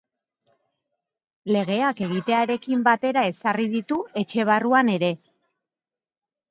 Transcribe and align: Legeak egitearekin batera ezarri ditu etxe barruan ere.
Legeak 1.55 2.01
egitearekin 2.07 2.81
batera 2.89 3.27
ezarri 3.33 3.69
ditu 3.77 4.01
etxe 4.25 4.49
barruan 4.53 4.93
ere. 4.99 5.17